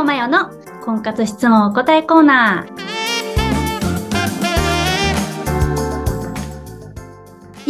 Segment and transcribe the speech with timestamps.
[0.00, 0.50] オマヨの
[0.84, 2.84] 婚活質問お答えコーナー。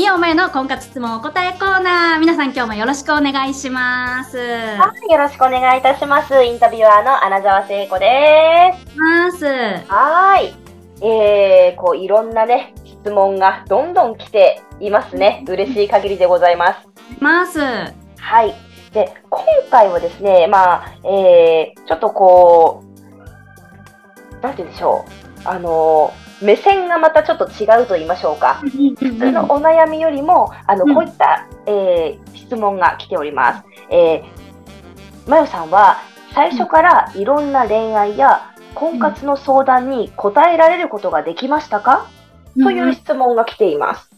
[0.01, 2.21] イオマヨの婚活質問お答えコーナー。
[2.21, 4.39] 皆さん今日もよろしくお願いします。
[4.39, 6.43] はい、よろしくお願いいたします。
[6.43, 8.99] インタビュアーの穴澤聖子です。
[8.99, 9.45] ます。
[9.45, 10.55] はーい。
[11.07, 15.45] えー、こう、いろんなね、質問がどんどん来ていますね。
[15.47, 16.89] 嬉しい限りでございます。
[17.21, 17.61] ます。
[17.61, 18.74] はい。
[18.95, 25.05] で、今回はですね、まあ、えー、ちょっとこう、なんて言うんでしょ
[25.45, 25.49] う。
[25.49, 28.55] あのー目線がまたちょっと違うと言いましょうか。
[28.57, 33.65] 普通のお悩みよりも、あの、うんこういった、えー質問が来ております。
[33.89, 35.99] えー、まよさんは、
[36.35, 42.09] 最初からいろんな恋愛や婚活の相談に答えられることができましたか、
[42.63, 44.11] という質問が来ています。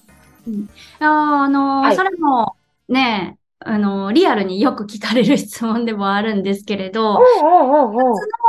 [1.01, 2.57] あーあのーはいそれも
[2.89, 7.99] ね、あのーリアルによく聞かれる質問でもあるんですけれど、うんうんうんうん。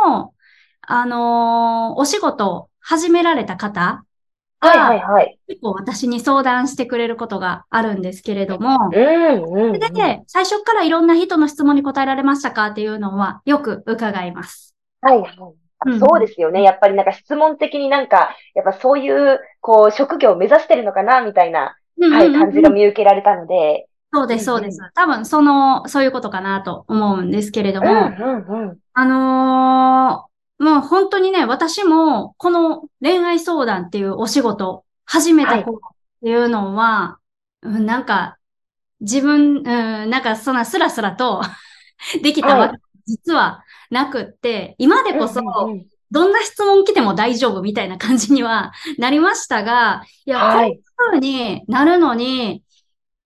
[0.06, 0.34] も
[0.82, 4.04] あのーお仕事を始められた方
[4.60, 5.40] はいはいはい。
[5.48, 9.76] 結構私に相談してくれることがあるんですけれども、うんうん、うん。
[9.76, 14.76] それで、最初からいろんな人の質問に答えられましたかっていうのはよく伺います。
[15.02, 15.32] はいはい。
[15.86, 16.64] うんそうですよね。
[16.64, 23.87] やっぱりなんか質問的になんか、やっぱそういう、こう、職業を目指してるのかな、みたいな、はい、感じが見受けられたので。
[24.14, 24.80] そうです、そうです。
[24.96, 28.80] 多分、その、そういうことかなと思うんですけれどうんも、うんうん。
[28.94, 30.28] あのー
[30.60, 37.20] もう本当にね、私もこの恋愛相談っていうお仕事始めた頃っていうのは、
[37.62, 38.38] うんなんか
[39.02, 41.42] 自分、うん、なんかそんなスラスラと
[42.24, 45.86] できたわけ、実はなくって、今でこそ、うんうんうん。
[46.10, 50.70] どんな質問来ても大丈夫みたいな感じにはなりましたが、いや、はい。
[50.70, 52.64] こういう風になるのに、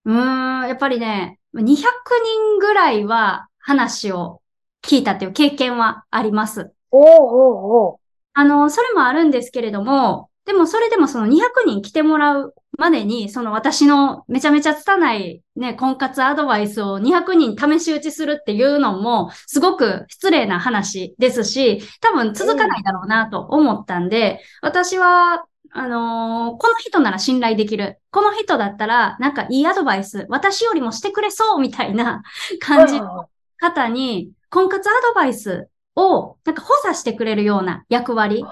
[0.05, 4.41] うーん、やっぱりね、200人ぐらいは話を
[4.81, 6.71] 聞いたっていう経験はあります。
[6.91, 7.97] おうおうおう。
[8.33, 27.99] あの、それもあるんですけれども、でもそれでもその200人来てもらうまでに、その私のめちゃめちゃ拙いね、婚活アドバイスを200人試し打ちするっていうのも、すごく失礼な話ですし、多分続かないだろうなと思ったんで、私は、あのーこの人なら信頼できる。
[28.11, 32.23] この人だったら、なんかいいアドバイス、私よりもしてくれそうみたいな
[32.59, 38.43] 感じの方に、婚活アドバイスを、なんか補佐してくれるような役割、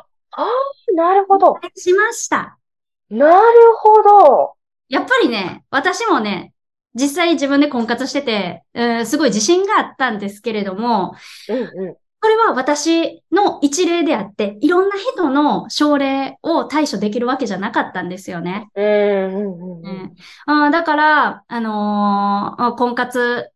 [0.94, 1.58] なるほど。
[1.76, 2.58] しました。
[3.10, 4.54] なるほど。
[4.88, 6.54] やっぱりね、私もね、
[6.96, 11.16] 実際自分で婚活してて、うんすごい自信があったんですけれども、
[11.48, 11.98] うんうん。
[12.22, 18.70] これは私の一例であって、いろんな人の症例を対処できるわけじゃなかったんですよね。
[18.76, 20.14] うんうんうん
[20.48, 20.72] うん。
[20.72, 23.52] だから、あのー婚活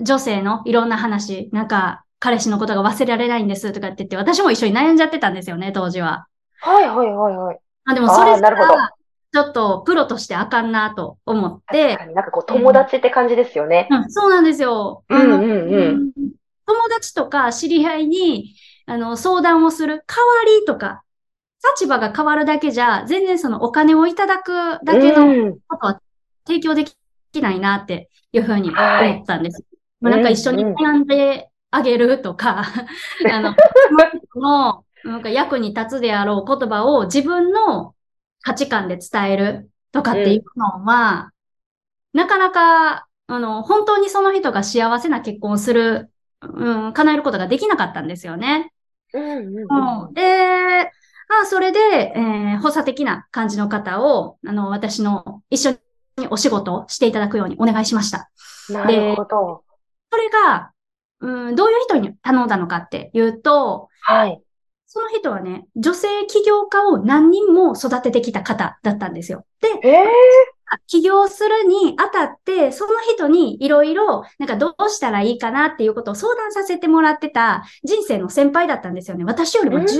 [0.00, 6.26] 女性のいろんな話、なんか、彼氏のことが忘れられないんですとかって言って、私も一緒に悩んじゃってたんですよね、当時は。
[6.60, 7.58] はいはいはいはい。
[7.86, 8.74] あ、でもそれじゃあーなるほど
[9.32, 13.86] ちょっとプロとしてあかんなと思って確、かになんかこう友達って感じですよね。
[13.90, 15.04] うん、そうなんですよ。
[15.08, 16.12] うんうんうん
[16.74, 18.54] 友達とか知り合いに、
[18.86, 21.02] あの、相談をする代わりとか、
[21.74, 24.52] 立場が変わるだけじゃ、全然そのお金をいただく
[24.84, 25.58] だけのうん。
[25.68, 26.02] ことは
[26.46, 26.84] 提供で
[27.32, 29.64] きないなっていうふうにはい思ったんです。
[30.00, 32.64] まあなんか一緒にうんうん悩んであげるとか、
[33.30, 33.54] あの、
[34.32, 37.94] そのなんか役に立つであろう言葉を自分の
[38.42, 41.30] 価値観で伝えるとかっていうのは、
[42.12, 46.09] なかなか、あの、本当にその人が幸せな結婚をする、
[46.42, 48.72] うん、叶えることができなかったんですよね。
[49.12, 50.22] うんうんうんうん、で、
[51.30, 51.78] あ、それで、
[52.16, 55.70] えー補佐的な感じの方を、あの、私の一緒
[56.18, 58.30] にお仕事をしていただくようにお願いしました。
[58.68, 59.64] なるほど。
[60.10, 60.72] それが、
[61.20, 64.42] うん、どういう人に頼んだのかっていうと、はい。
[64.86, 69.46] その人はね、女性起業家を何人も育ててきた方だったんですよ。
[69.60, 70.06] で、ええ
[70.86, 79.24] 起業するにあたって、その人にいろいろ、なんかどうしたらいいかなっていうことを相談させてもらってた人生の先輩だったんですよね。
[79.24, 79.98] 私よりも十、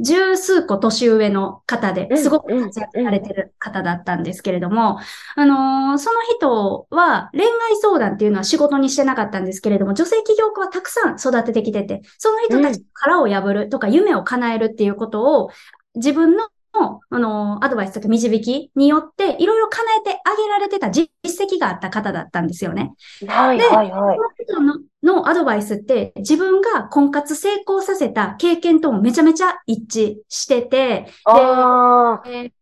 [0.00, 4.98] 十数個年上の方で、すごく活躍されてる方だったんですけれども、
[5.36, 7.48] あのーその人は恋愛
[7.80, 15.50] 相談っていうのは仕事にしてなかったんですけれども、女性起業家はたくさん育ててきてて、その人たちの殻を破るとか夢を叶えるっていうことを
[15.94, 22.92] 自分のあの、アドバイスとか導きによって、いろいろ叶えてあげられてた実績があった方だったんですよね。
[23.26, 24.16] はいではいはい。
[24.46, 32.28] その人ののアドバイスって、自分が婚活成功させた経験ともめちゃめちゃ一致してて、ああ。
[32.28, 32.52] えー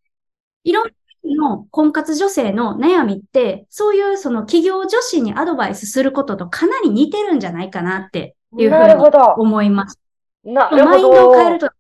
[0.65, 0.91] いろんな
[1.49, 8.95] の婚活女性の悩みって、そういうその企業女子にアドバイスすることとかなり似てるんじゃないかなっていうふうに
[9.39, 9.99] 思います。
[10.45, 10.85] なるほど。
[10.85, 11.71] マインドを変えると、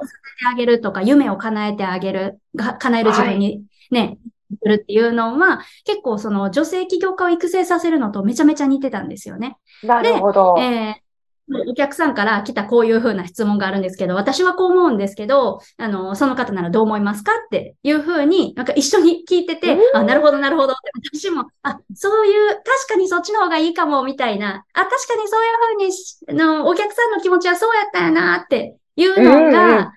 [0.00, 4.18] させてあげるとか、夢を叶えてあげる、が叶える自分にね、
[4.50, 9.56] するっていうのは、結構その女性起業家を育成させるのとめちゃめちゃ似てたんですよね。
[9.82, 10.56] なるほど。
[10.58, 11.06] えー
[11.48, 20.74] お客さんから来たこういうふうな質問があるんですけど、私はこう思うんですけど、あの、その方ならどう思いますかっていうふうに、なんか一緒に聞いてて、あ、なるほど、なるほど
[21.12, 25.86] 私も、あ、そういう、確かにそっちの方がいいかも、みたいな、あ、確かにそういう
[26.26, 29.92] ふうに、の、お客さんの気持ちはそうやったよなっていうのが、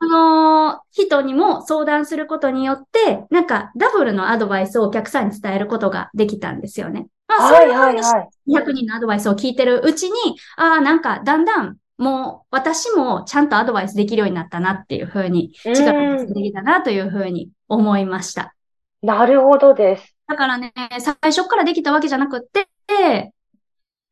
[0.00, 7.08] あの人にも相談することによって、なんかダブルのアドバイスをお客さんに伝えることができたんですよね。
[7.26, 18.54] まあ、そういうふうに100人のアドバイスを聞いてるうちに、ああ、なんかだんだんもう私もちゃんとアドバイスできるようになったなっていうふうに、力ができたなというふうに思いました。
[19.02, 20.14] なるほどです。
[20.28, 23.32] だからね、最初からできたわけじゃなくって、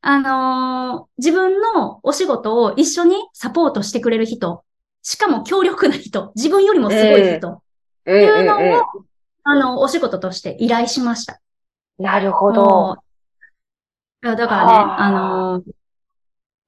[0.02, 4.62] あのー、自分のお仕事を一緒にサポートしてくれる人。
[5.02, 7.62] しかも強力な人、自分よりもすごい人、っ
[8.04, 8.82] ていうのを、
[9.44, 11.40] あの、お仕事として依頼しました。
[11.98, 12.96] なるほど。
[14.20, 15.62] だからね、あの、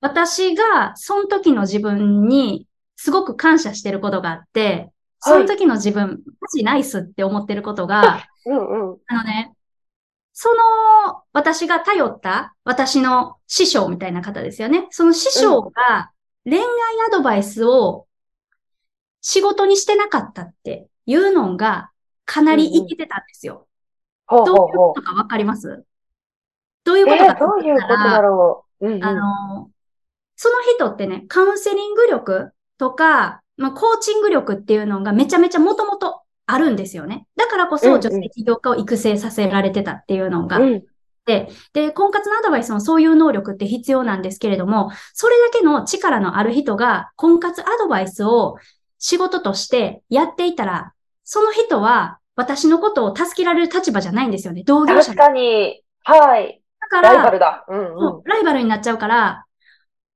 [0.01, 4.91] 私が、その時の自分に、すごく感謝してることがあって、
[5.21, 9.53] その時の自分、マジナイスって思ってることが、うんうん、あのね、
[10.41, 14.87] その、私が頼った私の師匠みたいな方ですよね。
[14.91, 16.13] その師匠が
[16.45, 16.65] 恋愛
[17.09, 18.07] アドバイスを
[19.21, 21.91] 仕事にしてなかったっていうのが
[22.25, 23.67] かなり生きてたんですよ。
[24.31, 25.85] どういうことかわかります？
[26.85, 29.71] どういうことかどういうことだろう、うんうん、あの、
[30.37, 37.27] その人ってね、カウンセリング力とか、まあ、コーチング力っていうのがめちゃめちゃもともとあるんですよね。
[37.37, 40.59] だからこそ女性起業家を育成させられてたっていうのが。
[40.59, 40.85] うん
[41.27, 48.57] で、で、婚活のアドバイスもそういう能力って必要なんですけれども、それだけの力のある人が婚活アドバイスを
[48.99, 54.63] 仕事としてやっていたら、その人は私のことを助けられる立場じゃないんですよね。
[54.65, 55.83] 同業者確かに。
[56.03, 56.63] はい。
[56.81, 57.67] だから、ライバルだ。
[57.69, 59.45] うんうん、ライバルになっちゃうから、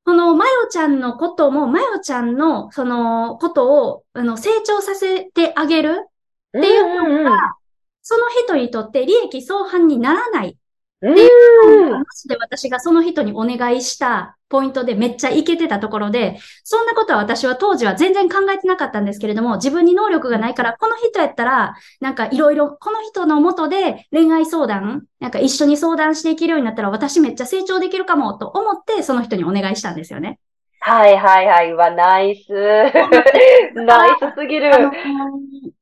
[0.04, 6.08] この、まよちゃんのことも、まよちゃんの、その、ことを、あの、成長させてあげる
[6.56, 7.38] っていうのが、うんうん、
[8.02, 10.54] その人にとって利益相反にならないっ
[11.00, 11.26] てい
[11.88, 30.38] う話で私がその人にお願いしたポイントでめっちゃいけてたところで、そんなことは私は当時は全然考えてなかったんですけれども、自分に能力がないから、この人やったら、なんかいろいろ、この人のもとで恋愛相談、なんか一緒に相談していけるようになったら私めっちゃ成長できるかもと思って、その人にお願いしたんですよね。
[30.80, 31.72] はいはいはい。
[31.74, 32.52] わ、ナイス。
[33.74, 34.70] ナイスすぎる。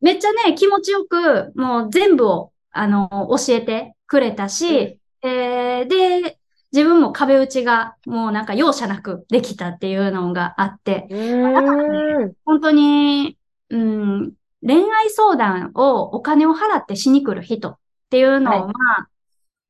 [0.00, 6.38] めっちゃね、気持ちよく、もう全部を、あの、教えてくれたし、えー、で、
[6.73, 13.37] 自分も壁打ちがもうなんか容赦なくできたっていうのがあって、ね、本当に、
[13.70, 14.32] うん、
[14.64, 17.79] 恋愛相談をお金を払ってしに来る人っ
[18.11, 18.73] ていうのは、は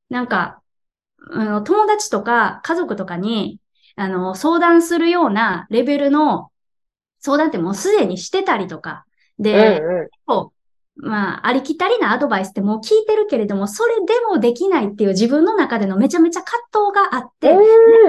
[0.09, 0.61] い、なんか、
[1.31, 3.59] あの、友達とか家族とかに、
[3.95, 6.51] あの、相談するようなレベルの
[7.19, 9.05] 相談ってもうすでにしてたりとか、
[9.41, 10.09] で、うんうん、
[10.95, 17.53] まあ、ありきたりなアドバイスってもう聞いてるけれども、それでもできないっていう自分の中でのめちゃめちゃ葛藤があって、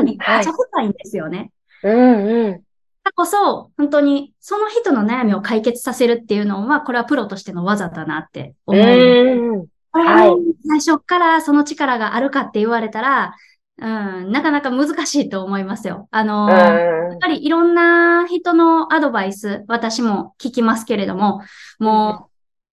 [0.04, 1.50] めちゃ深いんですよね。
[1.82, 2.62] うんうん。
[3.04, 8.82] だこそ、本当にその人の悩みを解決させるっていうのは、これはプロとしての技だなって思う。
[8.82, 10.30] うんはい。
[10.66, 13.34] 最初からその力があるかって言われたら、
[13.78, 16.08] うん、なかなか難しいと思いますよ。
[16.10, 21.42] あのやっぱりいろんな人のアドバイス、私も聞きますけれども、
[21.78, 22.28] も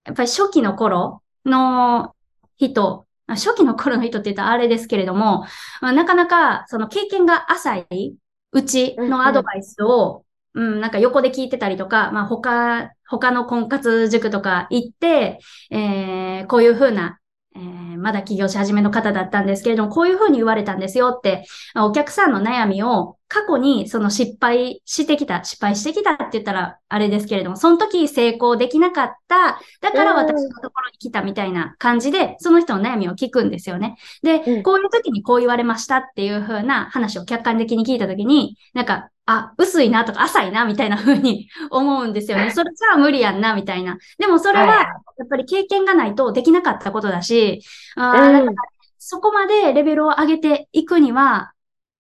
[0.06, 2.14] う、やっぱり初期の頃の
[2.58, 5.46] 人、初期の頃の人って言ったらあれですけれども、
[5.82, 8.18] なかなかその経験が浅い
[8.52, 15.40] うちのアドバイスを、うん、うん、なんか横で聞いてたりとか、まあ他、他の婚活塾とか行って、
[15.72, 17.20] えー、こういうふうな
[17.56, 33.98] えー、まだ起業し始めの方だったんですけれども、こういうふうに言われたんですよって、お客さんの悩みを過去にその失敗してきた、失敗してきたって言ったらあれですけれども、その時成功できなかった、だから私のところに来たみたいな感じで、その人の悩みを聞くんですよね。
[34.24, 42.50] で、こういう時にこう言われましたっていうふうな話を客観的に聞いた時に、なんか、あ、薄いなとか浅いなみたいな風に 思うんですよね。
[42.50, 44.00] それじゃあ無理やんなみたいな。
[44.18, 44.82] でもそれはや
[45.24, 47.62] っぱり経験がないとできなかったことだし、
[47.96, 48.52] あだから
[48.98, 51.52] そこまでレベルを上げていくには、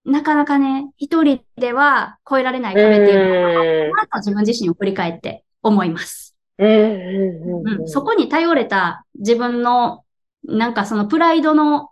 [0.10, 6.36] なかなかね、一人では超えられない壁っていうのは、自分自身を振り返って思います。
[6.58, 10.04] うん、そこに頼れた自分の、
[10.44, 11.90] なんかそのプライドの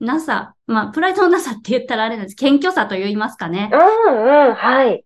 [0.00, 2.36] なさ、まあ、プライドのなさって言ったらあれなんです。
[2.36, 3.70] 謙虚さと言いますかね。
[3.72, 5.04] うんうん、はい。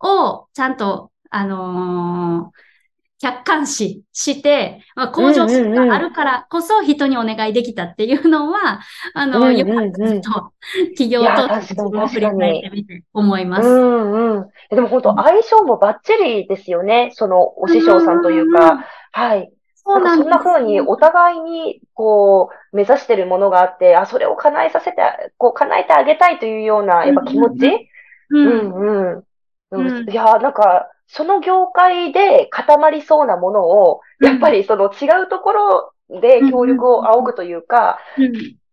[0.00, 2.71] を、ちゃんと、あのー
[3.22, 8.80] 客観視して、まあ、向上心があるからこそ人にお願いできたっていうのは、
[9.14, 10.52] あの、うんうんよかったと、
[10.98, 13.68] 企業と振り返ってみて思います。
[13.68, 14.48] うんうん。
[14.70, 17.10] でも本当相性もバッチリですよね。
[17.12, 18.84] そのお師匠さんといううんうんか。
[19.12, 19.52] はい。
[19.76, 25.02] そうなんそんな風にお互いにこう目指してるものがあって、あ、それを叶えさせて、
[25.38, 27.88] こう叶えてあげたいというようなやっぱ気持ち？
[28.30, 28.38] う。
[28.38, 29.18] うんんうん。
[29.18, 29.24] う
[29.72, 37.98] うんん、いや、なんか、その業界で固まりそうなものを、うんやっぱりその違うところで協力を仰ぐというか、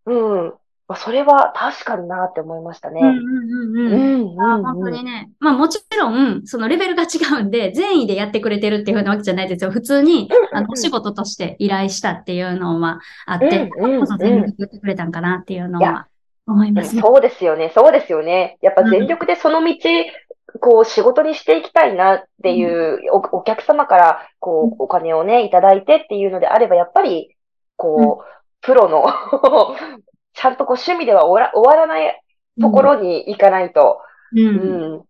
[0.06, 0.44] うん。
[0.46, 0.54] うん。
[0.88, 3.02] まあ、それは確かになって思いましたね。
[3.02, 4.36] うんうんうんううん。
[4.36, 5.32] ん、あうん、本当にね。
[5.40, 9.72] まあもちろん、そのレベルが違うんで、善意でやってくれてるっていうふうなわけじゃないですよ。
[9.72, 16.08] 普通に、あの、お仕事として依頼したっていうのはあって、うんうんこそ全力で言ってくれたんかなっていうのは
[16.48, 17.02] 思いますね。
[17.02, 18.58] そうですよね、そうですよね。
[18.62, 19.76] やっぱ全力でその道、
[20.60, 27.36] こう仕事にしていきたいなっていう、おお客様からこうお金をね、いただいてっていうのであれば、やっぱり、
[27.76, 28.26] こう、
[28.62, 29.06] プロの、
[30.34, 32.22] ちゃんとこう趣味では終わら終わらない
[32.60, 34.02] ところに行かないと。
[34.34, 34.42] うん。
[34.42, 35.06] う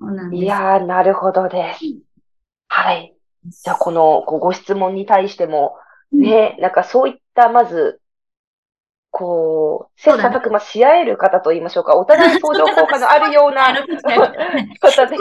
[0.00, 0.34] うん。
[0.34, 1.80] いやー、なるほどです。
[2.68, 3.14] はい。
[3.44, 5.76] じゃあ、このご質問に対しても、
[6.12, 8.01] ね、なんかそういった、まず、
[9.12, 13.74] こう、切磋琢磨し合える方と言いましょうか、お互い相乗効果のあるような。
[14.80, 15.16] 方で。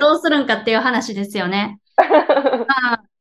[0.00, 1.78] どうするんかっていう話ですよね。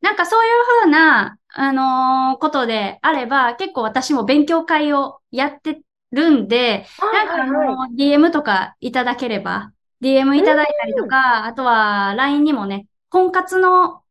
[0.01, 0.51] なんかそういう
[0.83, 14.01] ふうな、あのーことであれば、結構私も勉強会をやってるんで、なんかあのー DM とかいただければ、DM いただいたりとか、あとは LINE にもね、婚活の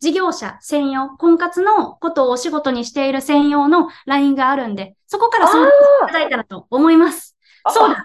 [0.00, 5.72] 事業者専用、婚活のことをお仕事にしている専用の LINE があるんで、そこから相談い
[6.06, 7.38] ただいたらと思います。
[7.70, 8.04] そうだ。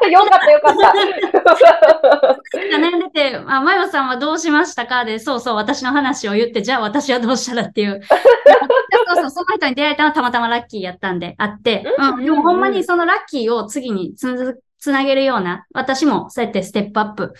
[0.00, 0.08] だ。
[0.08, 2.38] よかった、よかった。
[2.76, 8.00] 悩んでて、あ、マヨさんはどうしましたかで、そうそう、私の話を言って、じゃあ私はどうしたらっていう。
[8.02, 14.54] そうそう、その人に出会えたのはたまたまラッキーやったんで、あって、うん、でもほんまにそのラッキーを次につづ
[14.86, 17.34] つなげるような、私もそうやってステップアップ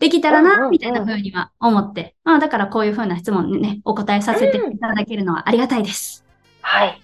[0.00, 6.24] できたらな、うんうんうんみたいな風には思って、まあだからこういう風な質問にね、お答えさせていただけるのはありがたいです。
[6.60, 7.00] はい。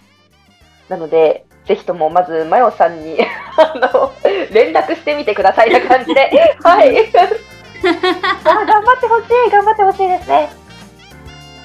[0.89, 3.17] なので、ぜひともまず、マヨさんに、
[3.57, 4.11] あの、
[4.51, 6.29] 連絡してみてくださいな感じで。
[6.61, 7.09] はい。
[7.13, 10.49] あ頑張ってほしい、頑張ってほしいですね。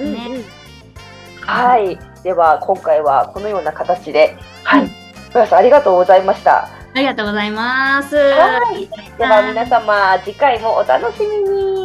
[0.00, 0.44] うんねうん
[1.46, 1.98] はい。
[2.22, 4.88] では、今回はこのような形で、はい。
[5.34, 6.79] マヨさん、ありがとうございました。
[6.94, 8.16] ありがとうございます。
[8.16, 8.88] はい。
[9.16, 11.79] では、皆様、次回もお楽しみに。